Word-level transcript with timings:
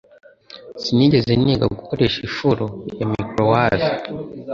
Sinigeze 0.81 1.31
niga 1.43 1.65
gukoresha 1.75 2.19
ifuru 2.29 2.65
ya 2.99 3.05
microwave. 3.11 3.87